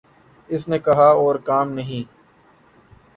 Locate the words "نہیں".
1.73-2.03